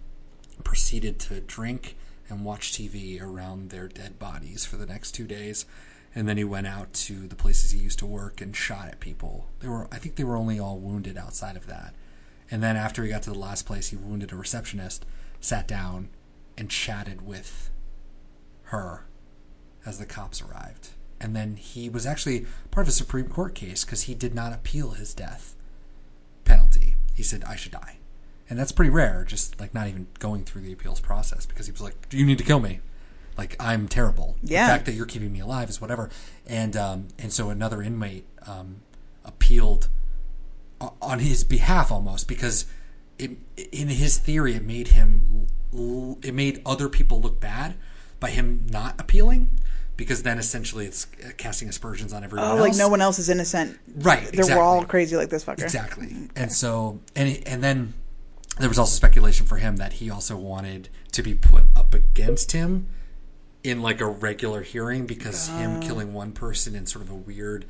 [0.65, 1.97] proceeded to drink
[2.29, 5.67] and watch TV around their dead bodies for the next two days.
[6.15, 9.01] And then he went out to the places he used to work and shot at
[9.01, 9.49] people.
[9.61, 11.95] They were, I think, they were only all wounded outside of that.
[12.51, 15.05] And then after he got to the last place, he wounded a receptionist,
[15.41, 16.09] sat down,
[16.57, 17.71] and chatted with
[18.65, 19.05] her
[19.85, 20.91] as the cops arrived.
[21.21, 24.53] And then he was actually part of a Supreme Court case because he did not
[24.53, 25.55] appeal his death
[26.45, 26.97] penalty.
[27.15, 27.97] He said, I should die.
[28.49, 31.73] And that's pretty rare, just like not even going through the appeals process because he
[31.73, 32.81] was like, You need to kill me.
[33.37, 34.37] Like, I'm terrible.
[34.43, 34.67] Yeah.
[34.67, 36.11] The fact that you're keeping me alive is whatever.
[36.47, 38.77] And, um, and so another inmate um,
[39.25, 39.89] appealed
[40.81, 42.67] on his behalf almost because
[43.19, 43.33] it,
[43.73, 45.47] in his theory it made him
[46.23, 47.75] it made other people look bad
[48.21, 49.49] by him not appealing
[49.97, 51.07] because then essentially it's
[51.39, 52.61] casting aspersions on everyone Oh, else.
[52.61, 53.79] like no one else is innocent.
[53.97, 54.61] Right, They're exactly.
[54.61, 55.62] all crazy like this fucker.
[55.62, 56.15] Exactly.
[56.37, 57.95] And so, and and then
[58.59, 62.53] there was also speculation for him that he also wanted to be put up against
[62.53, 62.89] him
[63.65, 65.81] in like a regular hearing because him ah.
[65.81, 67.65] killing one person in sort of a weird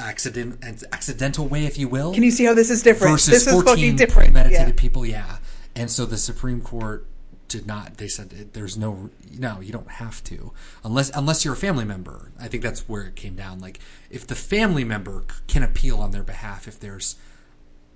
[0.00, 3.12] accident accidental way, if you will, Can you see how this is different?
[3.12, 4.32] versus this is 14 fucking different.
[4.32, 4.80] premeditated Yeah.
[4.80, 5.06] people.
[5.06, 5.36] Yeah.
[5.76, 7.06] And so the Supreme Court
[7.48, 7.96] did not.
[7.96, 10.52] They said there's no no, you don't have to
[10.84, 12.30] unless unless you're a family member.
[12.40, 13.60] I think that's where it came down.
[13.60, 13.78] Like
[14.10, 17.16] if the family member can appeal on their behalf if there's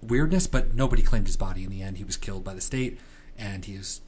[0.02, 1.98] weirdness, but nobody claimed his body in the end.
[1.98, 2.98] He was killed by the state,
[3.38, 4.00] and he was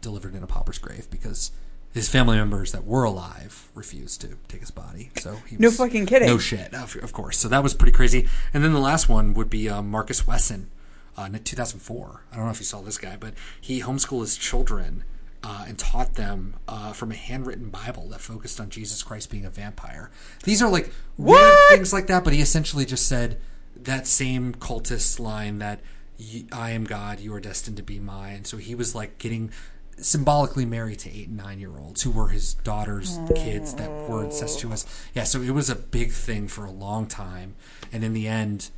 [0.00, 1.50] delivered in a pauper's grave because
[1.94, 5.10] his family members that were alive refused to take his body.
[5.16, 6.28] So he No was, fucking kidding.
[6.28, 7.38] No shit, of, of course.
[7.38, 8.28] So that was pretty crazy.
[8.52, 10.70] And then the last one would be um, Marcus Wesson,
[11.16, 12.24] uh, in 2004.
[12.32, 15.04] I don't know if you saw this guy, but he homeschooled his children.
[15.46, 19.44] Uh, and taught them uh, from a handwritten Bible that focused on Jesus Christ being
[19.44, 20.10] a vampire.
[20.44, 21.70] These are like weird What?
[21.76, 23.38] things like that, but he essentially just said
[23.76, 25.80] that same cultist line that
[26.18, 28.46] y- I am God, you are destined to be mine.
[28.46, 29.50] So he was like getting
[29.98, 34.24] symbolically married to eight and nine year olds who were his daughter's kids that were
[34.24, 34.86] incestuous.
[35.14, 37.54] Yeah, so it was a big thing for a long time.
[37.92, 38.70] And in the end,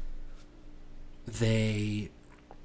[1.26, 2.11] they,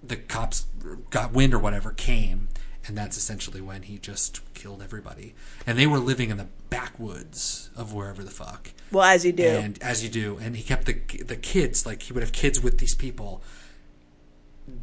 [0.04, 0.66] the cops
[1.10, 2.50] got wind or whatever, came.
[2.88, 5.36] And that's essentially when he just killed everybody.
[5.68, 9.44] And they were living in the backwoods of wherever the fuck Well, as you do.
[9.46, 12.62] and as you do and he kept the the kids like he would have kids
[12.62, 13.44] with these people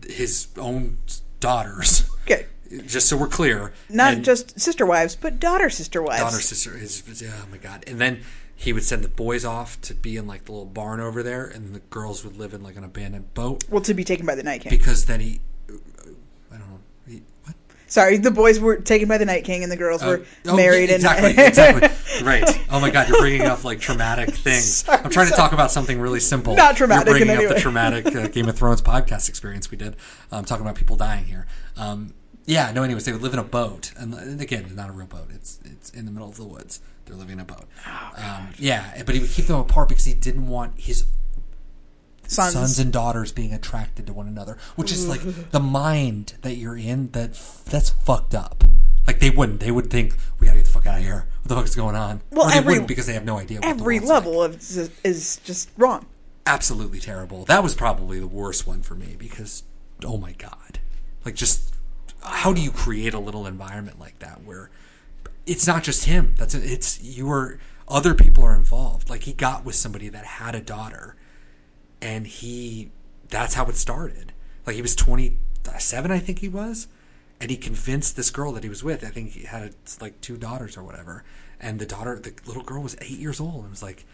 [0.07, 0.99] his own
[1.41, 2.47] daughters okay.
[2.87, 6.21] Just so we're clear Not and just sister wives, but daughter sister wives.
[6.21, 8.21] daughter sister his oh my god and then
[8.55, 11.45] he would send the boys off to be in like the little barn over there
[11.47, 14.35] and the girls would live in like an abandoned boat Well, to be taken by
[14.35, 14.71] the Night King.
[14.71, 17.55] because then he i don't know he, what
[17.91, 20.91] Sorry, the boys were taken by the Night King and the girls were Oh, married
[20.91, 21.31] yeah, and exactly,
[21.83, 22.23] exactly.
[22.23, 22.45] Right.
[22.71, 24.85] Oh my God, you're bringing up like traumatic things.
[24.85, 26.55] Sorry, I'm trying to talk about something really simple.
[26.55, 29.79] Not traumatic You're in bringing up the traumatic uh, Game of Thrones podcast experience we
[29.79, 29.97] did.
[30.31, 31.47] Um, talking about people dying here.
[31.79, 32.13] Um,
[32.49, 32.73] yeah.
[32.73, 32.83] No.
[32.83, 35.29] Anyways, they would live in a boat, and, again, it's not a real boat.
[35.33, 36.81] It's it's in the middle of the woods.
[37.05, 37.65] They're living in a boat.
[37.87, 41.05] Oh, um, yeah, but he would keep them apart because he didn't want his
[42.27, 42.53] sons.
[42.55, 46.77] sons and daughters being attracted to one another, which is like the mind that you're
[46.77, 47.11] in.
[47.13, 47.35] That
[47.67, 48.65] that's fucked up.
[49.07, 49.61] Like they wouldn't.
[49.61, 51.27] They would think we gotta get the fuck out of here.
[51.43, 52.21] What the fuck is going on?
[52.31, 53.59] Well, or they every- wouldn't because they have no idea.
[53.61, 54.25] What the Every world's like.
[54.25, 54.55] level of
[55.05, 56.05] is just wrong.
[56.47, 57.45] absolutely terrible.
[57.47, 59.63] That was probably the worst one for me because
[60.05, 60.79] oh my god,
[61.25, 61.75] like just
[62.23, 64.71] how do you create a little environment like that where
[65.47, 66.35] it's not just him.
[66.37, 69.09] That's it's you are other people are involved.
[69.09, 71.17] Like he got with somebody that had a daughter,
[72.03, 72.91] and he
[73.29, 74.33] that's how it started.
[74.67, 75.39] Like he was twenty
[75.79, 76.89] seven, I think he was,
[77.41, 79.05] and he convinced this girl that he was with.
[79.05, 81.25] I think he had like two daughters or whatever,
[81.61, 84.05] and the daughter, the little girl, was eight years old, and was like,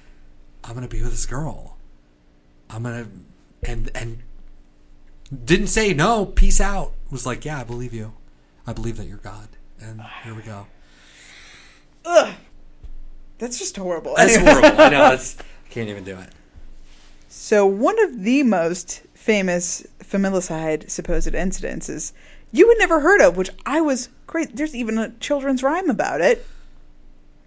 [0.62, 1.76] "I'm gonna be with this girl.
[2.70, 3.08] I'm gonna,"
[3.62, 4.22] and and
[5.44, 6.26] didn't say no.
[6.26, 6.92] Peace out.
[7.14, 8.12] Was like, "Yeah, I believe you.
[8.66, 9.46] I believe that you're God."
[9.81, 10.66] And here we go.
[12.05, 12.35] Ugh.
[13.38, 14.14] That's just horrible.
[14.16, 14.50] That's Anyway.
[14.53, 14.81] horrible.
[14.81, 14.98] I know.
[15.11, 16.31] That's I can't even do it.
[17.29, 22.12] So one of the most famous familicide supposed incidents is
[22.50, 24.57] you had never heard of, which I was great.
[24.57, 26.44] There's even a children's rhyme about it.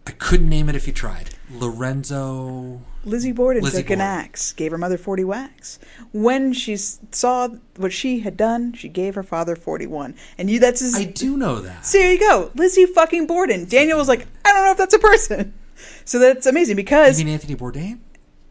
[0.05, 1.31] I couldn't name it if you tried.
[1.51, 2.79] Lorenzo.
[3.07, 5.79] Lizzie Borden Lizzie took an axe, gave her mother 40 whacks.
[6.11, 10.13] When she s- saw what she had done, she gave her father 41.
[10.37, 10.95] And you, that's his.
[10.95, 11.85] I do know that.
[11.85, 12.51] so there you go.
[12.55, 13.65] Lizzie fucking Borden.
[13.65, 15.53] Daniel was like, I don't know if that's a person.
[16.05, 17.17] so that's amazing because.
[17.19, 17.99] You mean Anthony Bourdain?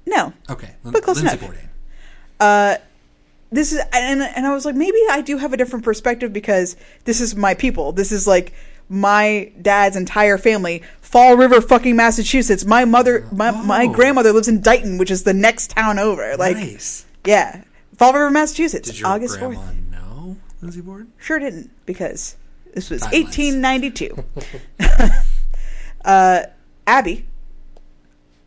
[0.07, 1.51] no, Okay, Lin- But close Lindsay enough.
[1.57, 1.69] Bourdain.
[2.41, 2.77] uh,
[3.53, 6.77] this is and and I was like maybe I do have a different perspective because
[7.05, 7.93] this is my people.
[7.93, 8.53] This is like
[8.89, 10.83] my dad's entire family.
[11.01, 12.65] Fall River, fucking Massachusetts.
[12.65, 13.93] My mother, my my Oh.
[13.93, 16.37] grandmother lives in Dighton, which is the next town over.
[16.37, 17.05] Like, nice.
[17.25, 17.63] yeah,
[17.97, 18.89] Fall River, Massachusetts.
[18.91, 19.75] Did your August grandma fourth.
[19.91, 21.09] know Lindsay Bourdain?
[21.19, 22.37] Sure didn't because
[22.75, 23.13] this was Timelines.
[23.63, 24.25] 1892.
[26.05, 26.43] uh,
[26.87, 27.27] Abby,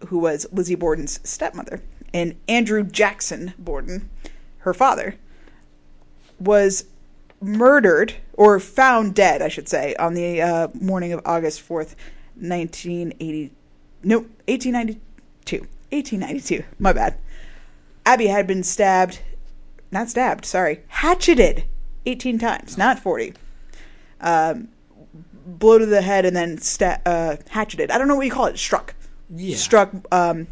[0.07, 1.81] who was Lizzie Borden's stepmother,
[2.13, 4.09] and Andrew Jackson Borden,
[4.59, 5.15] her father,
[6.39, 6.85] was
[7.41, 11.95] murdered or found dead, I should say, on the uh, morning of August 4th,
[12.35, 13.51] 1980.
[14.03, 15.59] Nope, 1892.
[15.91, 16.63] 1892.
[16.79, 17.17] My bad.
[18.05, 19.19] Abby had been stabbed,
[19.91, 21.65] not stabbed, sorry, hatcheted
[22.05, 23.33] 18 times, not 40.
[24.21, 24.69] Um,
[25.45, 27.91] blow to the head and then sta- uh, hatcheted.
[27.91, 28.57] I don't know what you call it.
[28.57, 28.95] Struck.
[29.29, 29.55] Yeah.
[29.55, 30.47] Struck um,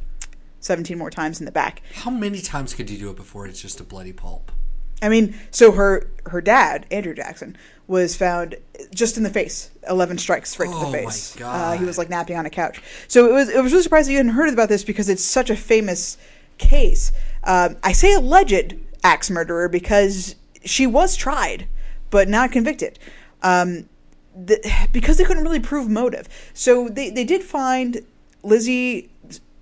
[0.59, 1.81] 17 more times in the back.
[1.93, 4.51] How many times could you do it before it's just a bloody pulp?
[5.01, 7.55] I mean, so her her dad, Andrew Jackson,
[7.87, 8.55] was found
[8.93, 11.35] just in the face, eleven strikes right to Oh, the my face.
[11.35, 11.75] God.
[11.75, 12.81] Uh, he was like napping on a couch.
[13.07, 15.49] So it was it was really surprising you hadn't heard about this because it's such
[15.49, 16.17] a famous
[16.57, 17.11] case.
[17.43, 21.67] Um, I say alleged axe murderer because she was tried,
[22.09, 22.97] but not convicted.
[23.43, 23.87] Um,
[24.35, 24.59] the,
[24.91, 26.27] because they couldn't really prove motive.
[26.53, 28.01] So they, they did find
[28.43, 29.09] Lizzie.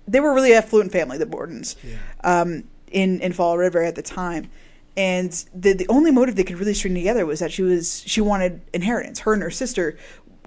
[0.08, 1.96] They were a really affluent family, the Bordens, Yeah.
[2.24, 4.50] um, in in Fall River at the time,
[4.96, 8.20] and the the only motive they could really string together was that she was she
[8.20, 9.20] wanted inheritance.
[9.20, 9.98] Her and her sister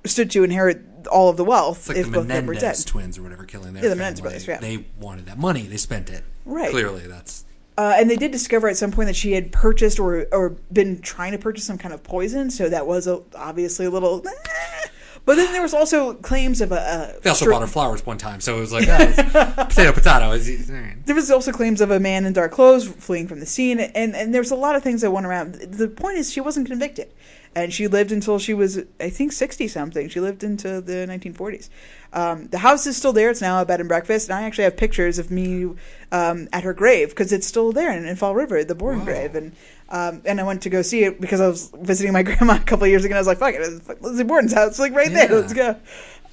[0.06, 0.82] stood to inherit
[1.12, 2.62] all of the wealth It's like if the both of them were dead.
[2.62, 3.96] Menendez twins or whatever killing their Yeah, the.
[3.96, 4.60] Menendez brothers, yeah.
[4.60, 5.64] They wanted that money.
[5.64, 6.24] They spent it.
[6.46, 6.72] Right.
[6.72, 7.46] Clearly, that's
[7.78, 11.00] Uh, and they did discover at some point that she had purchased or or been
[11.02, 12.50] trying to purchase some kind of poison.
[12.50, 14.26] So that was a, obviously a little.
[14.28, 14.88] eh.
[15.26, 17.16] But then there was also claims of a.
[17.18, 19.16] a They also bought her flowers one time, so it was like oh, it's
[19.76, 20.34] potato potato.
[20.34, 20.96] It's- right.
[21.06, 24.16] There was also claims of a man in dark clothes fleeing from the scene, and
[24.16, 25.54] and there's a lot of things that went around.
[25.56, 27.12] The point is, she wasn't convicted,
[27.56, 30.10] and she lived until she was, I think, sixty something.
[30.10, 31.70] She lived into the 1940s.
[32.12, 34.64] Um, the house is still there; it's now a bed and breakfast, and I actually
[34.66, 35.70] have pictures of me
[36.12, 39.06] um, at her grave because it's still there in, in Fall River, the Bourne Wow.
[39.06, 39.56] grave, and.
[39.92, 42.60] Um, and I went to go see it because I was visiting my grandma a
[42.60, 43.14] couple of years ago.
[43.14, 45.28] and I was like, "Fuck it, it's Lizzie Borden's house, like right there.
[45.30, 45.78] Let's go."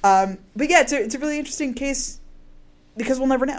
[0.03, 2.19] Um, but yeah, it's a, it's a really interesting case
[2.95, 3.57] because we'll never know.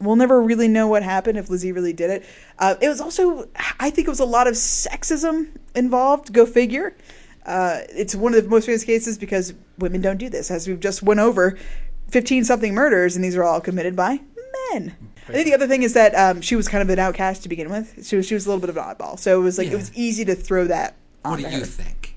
[0.00, 2.24] We'll never really know what happened if Lizzie really did it.
[2.58, 3.48] Uh, it was also,
[3.80, 6.32] I think, it was a lot of sexism involved.
[6.32, 6.96] Go figure.
[7.44, 10.80] Uh, it's one of the most famous cases because women don't do this, as we've
[10.80, 11.58] just went over.
[12.08, 14.20] Fifteen something murders, and these are all committed by
[14.72, 14.96] men.
[15.28, 17.48] I think the other thing is that um, she was kind of an outcast to
[17.50, 18.06] begin with.
[18.06, 19.74] She was, she was a little bit of an oddball, so it was like Yeah.
[19.74, 20.94] it was easy to throw that.
[21.22, 22.07] What do you think?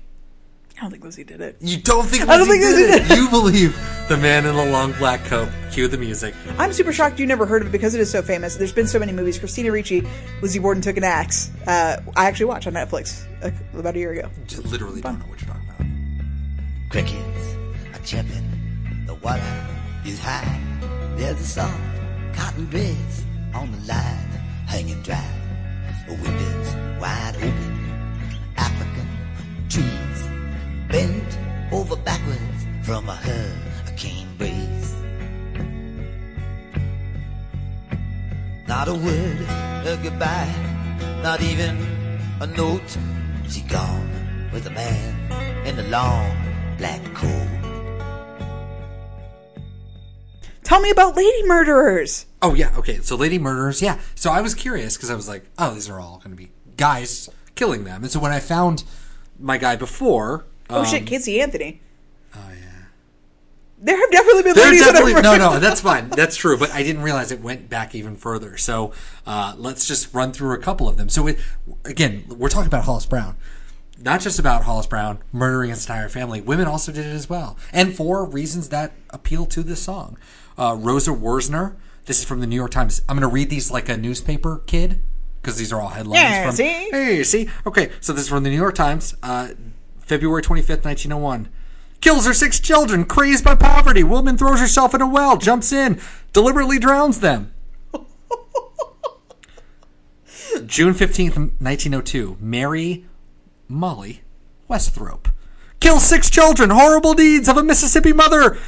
[0.82, 1.56] I don't think Lizzie did it.
[1.60, 3.08] You don't think I don't Lizzie think did Lizzie it?
[3.08, 3.18] did.
[3.18, 3.76] You believe
[4.08, 5.48] the man in the long black coat.
[5.70, 6.34] Cue the music.
[6.58, 8.56] I'm super shocked you never heard of it because it is so famous.
[8.56, 9.38] There's been so many movies.
[9.38, 10.02] Christina Ricci,
[10.40, 11.52] Lizzie Borden took an axe.
[11.68, 14.28] Uh, I actually watched on Netflix uh, about a year ago.
[14.48, 16.90] Just literally I don't know what you're talking about.
[16.90, 17.54] Crickets
[17.94, 19.64] are chirping, the water
[20.04, 20.60] is high.
[21.14, 21.80] There's a soft
[22.34, 24.28] cotton breeze on the line,
[24.66, 25.24] hanging dry.
[26.08, 27.91] The windows wide open,
[38.92, 39.40] a word
[39.86, 40.54] of goodbye,
[41.22, 41.78] not even
[42.40, 42.98] a note.
[43.48, 46.36] She gone with a man in the long
[46.76, 47.48] black coat.
[50.62, 52.26] Tell me about lady murderers.
[52.42, 52.98] Oh yeah, okay.
[52.98, 53.98] So Lady Murderers, yeah.
[54.14, 56.50] So I was curious because I was like, oh, these are all going to be
[56.76, 58.02] guys killing them.
[58.02, 58.84] And so when I found
[59.38, 61.80] my guy before, Oh um, shit, Casey Anthony.
[63.82, 65.58] There have definitely been There ladies definitely no, no.
[65.58, 66.08] That's fine.
[66.10, 66.56] That's true.
[66.56, 68.56] But I didn't realize it went back even further.
[68.56, 68.92] So
[69.26, 71.08] uh, let's just run through a couple of them.
[71.08, 71.40] So it,
[71.84, 73.36] again, we're talking about Hollis Brown,
[74.00, 76.40] not just about Hollis Brown murdering his entire family.
[76.40, 80.16] Women also did it as well, and for reasons that appeal to this song.
[80.56, 81.74] Uh, Rosa Worsner.
[82.04, 83.02] This is from the New York Times.
[83.08, 85.00] I'm going to read these like a newspaper kid
[85.40, 86.20] because these are all headlines.
[86.20, 86.88] Yeah, from, see?
[86.90, 87.48] Hey, see?
[87.66, 89.48] Okay, so this is from the New York Times, uh,
[90.00, 91.48] February 25th, 1901.
[92.02, 94.02] Kills her six children, crazed by poverty.
[94.02, 96.00] Woman throws herself in a well, jumps in,
[96.32, 97.54] deliberately drowns them.
[100.66, 102.36] June 15th, 1902.
[102.40, 103.06] Mary
[103.68, 104.22] Molly
[104.68, 105.32] Westhrope.
[105.78, 108.58] Kills six children, horrible deeds of a Mississippi mother,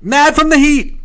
[0.00, 1.00] mad from the heat.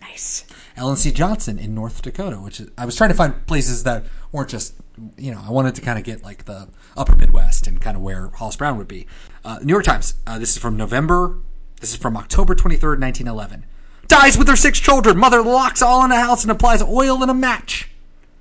[0.00, 0.44] Nice.
[0.76, 1.12] Ellen C.
[1.12, 4.74] Johnson in North Dakota, which is, I was trying to find places that weren't just,
[5.16, 8.02] you know, I wanted to kind of get like the upper Midwest and kind of
[8.02, 9.06] where Hollis Brown would be.
[9.44, 11.38] Uh, New York Times, uh, this is from November,
[11.80, 13.64] this is from October 23rd, 1911.
[14.08, 15.18] Dies with her six children.
[15.18, 17.90] Mother locks all in the house and applies oil in a match.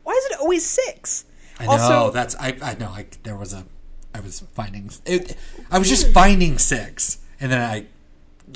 [0.04, 1.26] Why is it always six?
[1.60, 3.66] I know also, that's I I know I there was a
[4.14, 5.36] I was finding it,
[5.72, 7.88] I was just finding six and then I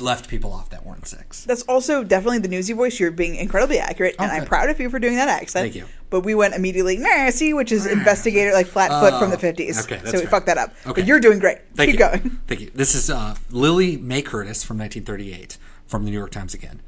[0.01, 1.43] left people off that weren't six.
[1.45, 2.99] that's also definitely the newsy voice.
[2.99, 5.63] You're being incredibly accurate, and I'm proud of you for doing that accent.
[5.65, 5.85] Thank you.
[6.09, 9.83] But we went immediately Nancy, which is investigator, like Flatfoot from the Oh, 50s.
[9.83, 10.29] okay, that's so we fair.
[10.29, 10.73] fucked that up.
[10.85, 11.01] Okay.
[11.01, 11.59] But you're doing great.
[11.75, 12.05] Thank Keep you.
[12.05, 12.39] going.
[12.47, 12.71] Thank you.
[12.73, 15.57] This is uh, Lily May Curtis from 1938
[15.87, 16.81] from the New York Times again.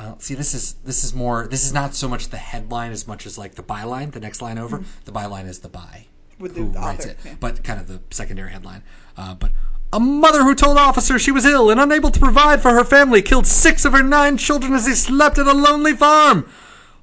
[0.00, 1.46] Well, see, this is this is more.
[1.46, 4.10] This is not so much the headline as much as like the byline.
[4.10, 6.06] The next line over, the byline is the by
[6.40, 6.54] Mm-hmm.
[6.54, 7.34] The who writes it, yeah.
[7.38, 8.82] but kind of the secondary headline.
[9.16, 9.52] Uh, but
[9.92, 13.20] a mother who told officers she was ill and unable to provide for her family
[13.22, 16.50] killed six of her nine children as they slept at a lonely farm.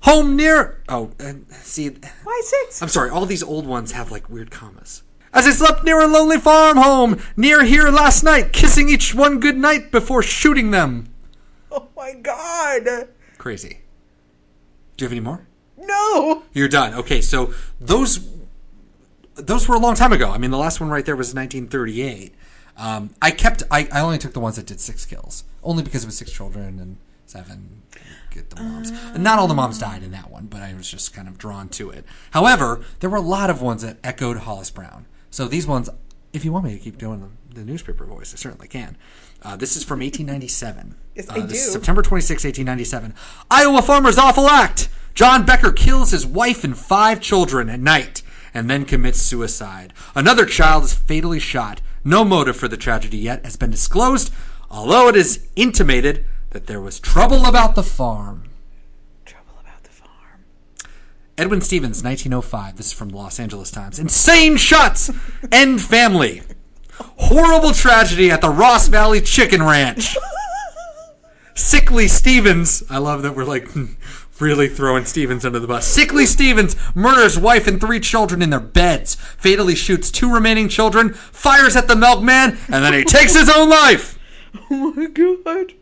[0.04, 0.82] Home near.
[0.88, 1.12] Oh,
[1.52, 1.90] see,
[2.24, 2.82] Why six?
[2.82, 5.04] I'm sorry, all these old ones have like weird commas.
[5.34, 9.40] As they slept near a lonely farm home near here last night, kissing each one
[9.40, 11.14] good night before shooting them.
[11.72, 13.10] Oh my god.
[13.38, 13.82] Crazy.
[14.98, 15.48] Do you have any more?
[15.78, 16.44] No.
[16.54, 16.94] You're done.
[16.96, 18.28] Okay, so those
[19.36, 20.32] those were a long time ago.
[20.32, 22.34] I mean, the last one right there was 1938.
[22.80, 23.64] Um, I kept.
[23.70, 26.32] I, I only took the ones that did six kills, only because it was six
[26.32, 27.84] children and seven.
[28.32, 28.92] Get the moms.
[29.18, 31.68] Not all the moms died in that one, but I was just kind of drawn
[31.70, 32.06] to it.
[32.32, 35.06] However, there were a lot of ones that echoed Hollis Brown.
[35.32, 35.90] So these ones,
[36.32, 38.98] if you want me to keep doing the, the newspaper voice, I certainly can.
[39.42, 40.96] Uh, this is from 1897.
[41.16, 41.56] Yes, uh, I do.
[41.56, 43.14] September 26, 1897.
[43.50, 44.90] Iowa farmer's awful act.
[45.16, 48.22] John Becker kills his wife and five children at night
[48.54, 49.94] and then commits suicide.
[50.16, 51.82] Another child is fatally shot.
[52.04, 54.34] No motive for the tragedy yet has been disclosed,
[54.70, 58.50] although it is intimated that there was trouble about the farm.
[59.26, 60.46] Trouble about the farm.
[61.38, 62.78] Edwin Stevens, 1905.
[62.78, 64.00] This is from the Los Angeles Times.
[64.00, 65.12] Insane shots
[65.52, 66.42] end family.
[67.18, 70.18] Horrible tragedy at the Ross Valley Chicken Ranch.
[71.56, 72.84] Sickly Stevens.
[72.90, 73.94] I love that we're like hmm,
[74.40, 75.88] really throwing Stevens under the bus.
[75.88, 81.14] Sickly Stevens murders wife and three children in their beds, fatally shoots two remaining children,
[81.14, 84.18] fires at the milkman, and then he takes his own life.
[84.72, 85.74] Oh my god.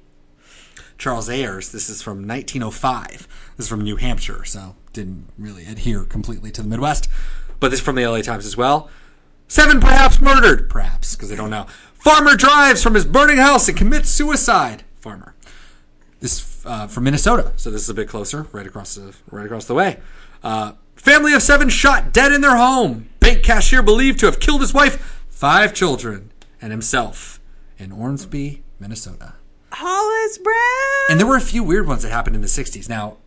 [0.98, 1.72] Charles Ayers.
[1.72, 3.28] This is from 1905.
[3.56, 7.08] This is from New Hampshire, so didn't really adhere completely to the Midwest.
[7.60, 8.90] But this is from the LA Times as well.
[9.48, 11.68] Seven perhaps murdered, perhaps, because they don't know.
[11.94, 14.84] Farmer drives from his burning house and commits suicide.
[15.00, 15.36] Farmer.
[16.20, 19.66] This uh, from Minnesota, so this is a bit closer, right across the right across
[19.66, 19.98] the way.
[20.44, 23.10] Uh, family of seven shot dead in their home.
[23.20, 27.40] Bank cashier believed to have killed his wife, five children, and himself
[27.78, 29.34] in Ormsby, Minnesota.
[29.72, 30.56] Hollis Brown.
[31.10, 32.90] And there were a few weird ones that happened in the 60s.
[32.90, 33.18] Now,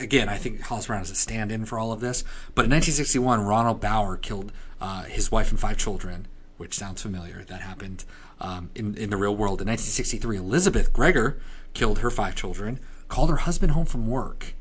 [0.00, 2.22] again, I think Hollis Brown is a stand in for all of this.
[2.54, 6.26] But in 1961, Ronald Bauer killed uh, his wife and five children,
[6.58, 7.44] which sounds familiar.
[7.44, 8.04] That happened
[8.40, 9.62] um, in, in the real world.
[9.62, 11.40] In 1963, Elizabeth Gregor
[11.72, 14.52] killed her five children, called her husband home from work,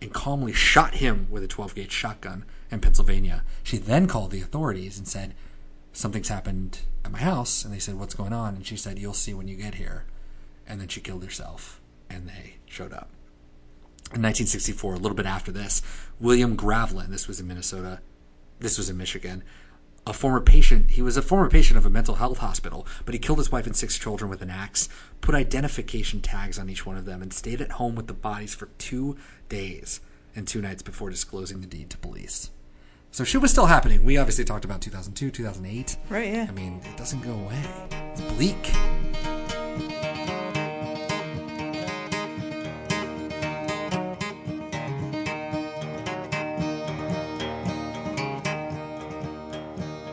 [0.00, 3.42] and calmly shot him with a 12 gauge shotgun in Pennsylvania.
[3.64, 5.34] She then called the authorities and said,
[5.92, 7.64] Something's happened at my house.
[7.64, 8.54] And they said, What's going on?
[8.54, 10.04] And she said, You'll see when you get here
[10.66, 13.10] and then she killed herself, and they showed up.
[14.14, 15.82] In 1964, a little bit after this,
[16.20, 18.00] William Gravelin, this was in Minnesota,
[18.58, 19.42] this was in Michigan,
[20.06, 23.18] a former patient, he was a former patient of a mental health hospital, but he
[23.18, 24.88] killed his wife and six children with an axe,
[25.20, 28.54] put identification tags on each one of them, and stayed at home with the bodies
[28.54, 29.16] for two
[29.48, 30.00] days
[30.34, 32.50] and two nights before disclosing the deed to police.
[33.10, 34.04] So shit was still happening.
[34.04, 35.96] We obviously talked about 2002, 2008.
[36.08, 36.46] Right, yeah.
[36.48, 37.62] I mean, it doesn't go away.
[38.12, 39.41] It's bleak.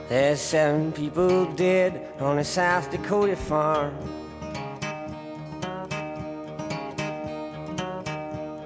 [0.09, 3.95] There's seven people dead on a South Dakota farm.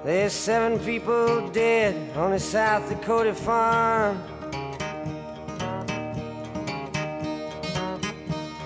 [0.02, 4.22] There's seven people dead on a South Dakota farm.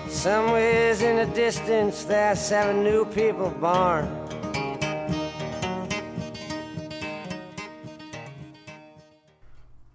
[0.07, 4.07] Somewheres in the distance, there's seven new people born.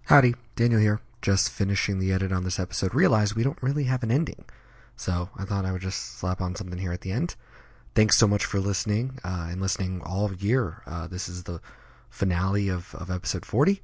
[0.03, 1.01] Howdy, Daniel here.
[1.25, 2.93] Just finishing the edit on this episode.
[2.93, 4.45] Realized we don't really have an ending.
[4.95, 7.33] So I thought I would just slap on something here at the end.
[7.95, 10.83] Thanks so much for listening uh, and listening all year.
[10.85, 11.61] Uh, this is the
[12.11, 13.81] finale of, of episode 40.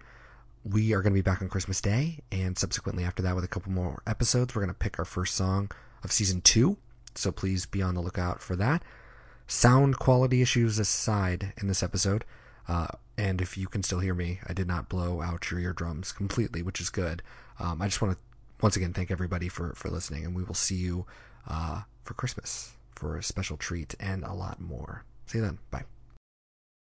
[0.63, 3.47] We are going to be back on Christmas Day, and subsequently after that, with a
[3.47, 5.71] couple more episodes, we're going to pick our first song
[6.03, 6.77] of season two.
[7.15, 8.83] So please be on the lookout for that.
[9.47, 12.23] Sound quality issues aside in this episode,
[12.67, 12.87] uh,
[13.17, 16.61] and if you can still hear me, I did not blow out your eardrums completely,
[16.61, 17.21] which is good.
[17.59, 18.23] Um, I just want to
[18.61, 21.05] once again thank everybody for, for listening, and we will see you
[21.47, 25.03] uh, for Christmas for a special treat and a lot more.
[25.25, 25.59] See you then.
[25.71, 25.85] Bye.